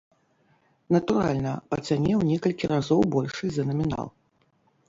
Натуральна, 0.95 1.51
па 1.73 1.77
цане 1.87 2.11
ў 2.19 2.31
некалькі 2.31 2.65
разоў 2.75 2.99
большай 3.15 3.49
за 3.59 3.63
намінал. 3.69 4.07